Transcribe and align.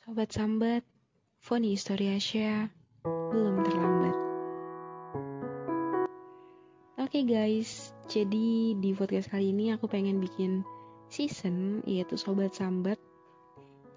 Sobat 0.00 0.32
Sambat, 0.32 0.80
Foni 1.44 1.76
Historiasya, 1.76 2.72
belum 3.04 3.60
terlambat. 3.60 4.16
Oke 6.96 7.20
okay 7.20 7.24
guys, 7.28 7.92
jadi 8.08 8.72
di 8.80 8.96
podcast 8.96 9.28
kali 9.28 9.52
ini 9.52 9.76
aku 9.76 9.92
pengen 9.92 10.16
bikin 10.16 10.64
season 11.12 11.84
yaitu 11.84 12.16
Sobat 12.16 12.56
Sambat. 12.56 12.96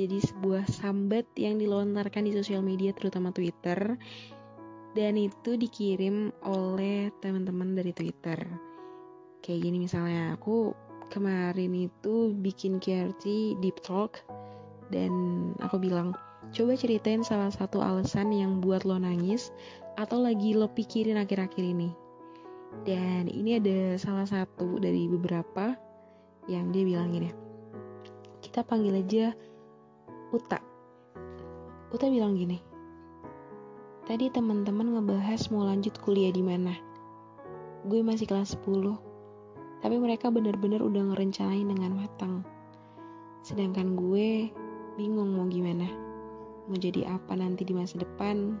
Jadi 0.00 0.24
sebuah 0.24 0.72
sambat 0.72 1.28
yang 1.36 1.60
dilontarkan 1.60 2.24
di 2.24 2.32
sosial 2.32 2.64
media 2.64 2.96
terutama 2.96 3.28
Twitter 3.36 4.00
dan 4.96 5.20
itu 5.20 5.60
dikirim 5.60 6.32
oleh 6.48 7.12
teman-teman 7.20 7.76
dari 7.76 7.92
Twitter. 7.92 8.40
Kayak 9.44 9.68
gini 9.68 9.84
misalnya 9.84 10.32
aku 10.32 10.72
kemarin 11.12 11.76
itu 11.76 12.32
bikin 12.40 12.80
QRT 12.80 13.60
Deep 13.60 13.84
Talk 13.84 14.24
dan 14.90 15.39
aku 15.58 15.82
bilang 15.82 16.14
coba 16.54 16.78
ceritain 16.78 17.26
salah 17.26 17.50
satu 17.50 17.82
alasan 17.82 18.30
yang 18.30 18.62
buat 18.62 18.86
lo 18.86 18.96
nangis 18.96 19.50
atau 19.98 20.22
lagi 20.22 20.54
lo 20.54 20.70
pikirin 20.70 21.18
akhir-akhir 21.18 21.64
ini. 21.66 21.90
Dan 22.86 23.26
ini 23.26 23.58
ada 23.58 23.98
salah 23.98 24.30
satu 24.30 24.78
dari 24.78 25.10
beberapa 25.10 25.74
yang 26.46 26.70
dia 26.70 26.86
bilang 26.86 27.10
gini 27.12 27.30
kita 28.40 28.66
panggil 28.66 28.98
aja 28.98 29.30
Uta. 30.34 30.58
Uta 31.94 32.06
bilang 32.10 32.34
gini 32.34 32.58
tadi 34.10 34.26
teman-teman 34.26 34.98
ngebahas 34.98 35.54
mau 35.54 35.62
lanjut 35.62 35.94
kuliah 36.02 36.34
di 36.34 36.42
mana? 36.42 36.74
Gue 37.86 38.02
masih 38.02 38.26
kelas 38.26 38.58
10 38.58 38.98
tapi 39.80 39.96
mereka 39.96 40.34
bener-bener 40.34 40.82
udah 40.82 41.14
ngerencanain 41.14 41.64
dengan 41.64 41.94
matang. 41.94 42.42
Sedangkan 43.46 43.94
gue 43.94 44.50
bingung 45.00 45.32
mau 45.32 45.48
gimana, 45.48 45.88
mau 46.68 46.76
jadi 46.76 47.08
apa 47.08 47.32
nanti 47.32 47.64
di 47.64 47.72
masa 47.72 47.96
depan, 47.96 48.60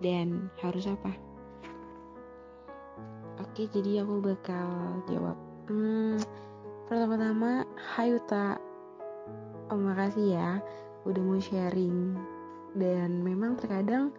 dan 0.00 0.48
harus 0.64 0.88
apa. 0.88 1.12
Oke, 3.44 3.68
jadi 3.68 4.00
aku 4.00 4.24
bakal 4.24 5.04
jawab. 5.12 5.36
Hmm, 5.68 6.16
pertama-tama, 6.88 7.68
hai 7.76 8.16
Uta. 8.16 8.56
Oh, 9.68 9.76
makasih 9.76 10.40
ya 10.40 10.50
udah 11.04 11.20
mau 11.20 11.36
sharing. 11.36 12.16
Dan 12.72 13.20
memang 13.20 13.60
terkadang 13.60 14.16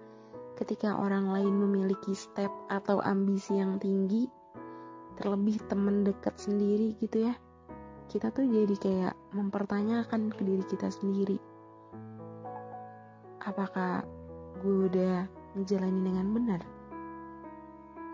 ketika 0.54 0.94
orang 0.94 1.34
lain 1.34 1.58
memiliki 1.58 2.14
step 2.14 2.54
atau 2.70 3.02
ambisi 3.02 3.58
yang 3.58 3.82
tinggi, 3.82 4.30
terlebih 5.18 5.58
temen 5.66 6.06
deket 6.06 6.38
sendiri 6.38 6.94
gitu 7.02 7.26
ya, 7.30 7.34
kita 8.08 8.32
tuh 8.32 8.48
jadi 8.48 8.76
kayak 8.80 9.14
mempertanyakan 9.36 10.32
ke 10.32 10.42
diri 10.48 10.64
kita 10.64 10.88
sendiri. 10.88 11.36
Apakah 13.44 14.08
gue 14.64 14.88
udah 14.88 15.28
ngejalanin 15.60 16.04
dengan 16.08 16.28
benar? 16.32 16.62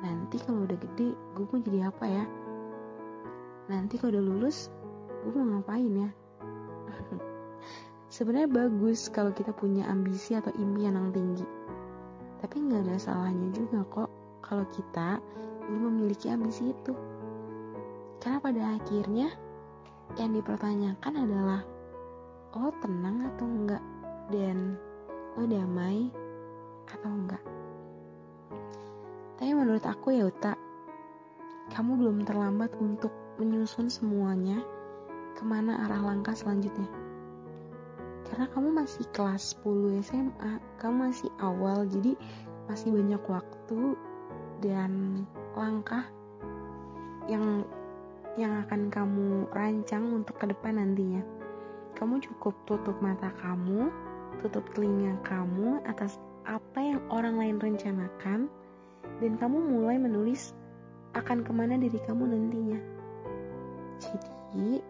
Nanti 0.02 0.42
kalau 0.42 0.66
udah 0.66 0.78
gede 0.82 1.14
gue 1.14 1.46
mau 1.46 1.62
jadi 1.62 1.94
apa 1.94 2.06
ya? 2.10 2.26
Nanti 3.70 4.02
kalau 4.02 4.18
udah 4.18 4.26
lulus 4.26 4.74
gue 5.22 5.32
mau 5.38 5.62
ngapain 5.62 5.94
ya? 5.94 6.10
Sebenarnya 8.14 8.50
bagus 8.50 9.14
kalau 9.14 9.30
kita 9.30 9.54
punya 9.54 9.86
ambisi 9.86 10.34
atau 10.34 10.50
impian 10.58 10.98
yang 10.98 11.14
tinggi. 11.14 11.46
Tapi 12.42 12.66
nggak 12.66 12.90
ada 12.90 12.98
salahnya 12.98 13.54
juga 13.54 13.86
kok 13.94 14.10
kalau 14.42 14.66
kita 14.74 15.22
belum 15.70 16.02
memiliki 16.02 16.34
ambisi 16.34 16.74
itu. 16.74 16.98
Karena 18.20 18.42
pada 18.42 18.62
akhirnya 18.76 19.32
yang 20.18 20.32
dipertanyakan 20.38 21.14
adalah 21.14 21.62
lo 22.54 22.70
tenang 22.82 23.34
atau 23.34 23.46
enggak? 23.50 23.84
Dan 24.30 24.78
lo 25.38 25.44
damai 25.50 26.10
atau 26.90 27.10
enggak? 27.10 27.44
Tapi 29.42 29.52
menurut 29.52 29.84
aku 29.84 30.14
ya 30.14 30.30
Uta 30.30 30.54
kamu 31.74 31.98
belum 31.98 32.18
terlambat 32.28 32.70
untuk 32.78 33.10
menyusun 33.42 33.90
semuanya 33.90 34.62
ke 35.34 35.42
mana 35.42 35.90
arah 35.90 36.14
langkah 36.14 36.38
selanjutnya. 36.38 36.86
Karena 38.30 38.46
kamu 38.54 38.70
masih 38.84 39.06
kelas 39.14 39.58
10 39.66 40.06
SMA 40.06 40.62
kamu 40.78 41.10
masih 41.10 41.30
awal 41.42 41.86
jadi 41.90 42.14
masih 42.70 42.94
banyak 42.94 43.24
waktu 43.26 43.98
dan 44.64 45.24
langkah 45.58 46.08
yang 47.28 47.68
yang 48.34 48.66
akan 48.66 48.90
kamu 48.90 49.46
rancang 49.54 50.10
untuk 50.10 50.42
ke 50.42 50.50
depan 50.50 50.82
nantinya. 50.82 51.22
Kamu 51.94 52.18
cukup 52.22 52.58
tutup 52.66 52.98
mata 53.00 53.30
kamu, 53.42 53.94
tutup 54.42 54.66
telinga 54.74 55.14
kamu 55.22 55.86
atas 55.86 56.18
apa 56.44 56.80
yang 56.82 57.02
orang 57.14 57.38
lain 57.38 57.58
rencanakan, 57.62 58.50
dan 59.22 59.34
kamu 59.38 59.58
mulai 59.62 60.02
menulis 60.02 60.58
akan 61.14 61.46
ke 61.46 61.52
mana 61.54 61.78
diri 61.78 62.02
kamu 62.10 62.26
nantinya. 62.26 62.80
Jadi, 64.02 64.82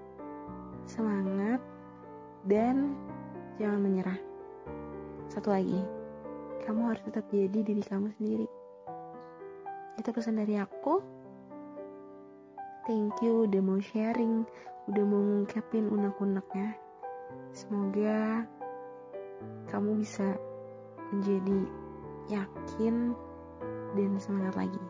semangat 0.87 1.59
dan 2.47 2.95
jangan 3.59 3.79
menyerah. 3.83 4.19
Satu 5.27 5.51
lagi, 5.51 5.83
kamu 6.63 6.95
harus 6.95 7.03
tetap 7.03 7.27
jadi 7.27 7.59
diri 7.59 7.83
kamu 7.83 8.15
sendiri. 8.15 8.47
Itu 9.99 10.09
pesan 10.15 10.39
dari 10.39 10.57
aku. 10.57 11.22
Thank 12.83 13.23
you 13.23 13.47
udah 13.47 13.63
mau 13.63 13.79
sharing, 13.79 14.43
udah 14.91 15.03
mau 15.07 15.23
ngungkapin 15.23 15.87
unek-uneknya. 15.87 16.75
Semoga 17.55 18.43
kamu 19.71 20.03
bisa 20.03 20.35
menjadi 21.15 21.63
yakin 22.27 23.15
dan 23.95 24.11
semangat 24.19 24.67
lagi. 24.67 24.83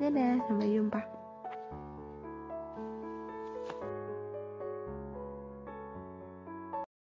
Dadah, 0.00 0.40
sampai 0.48 0.72
jumpa. 0.72 1.11